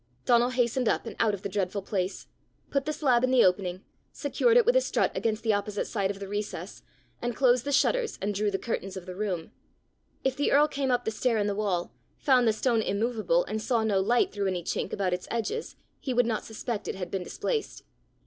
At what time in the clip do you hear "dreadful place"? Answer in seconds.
1.47-2.25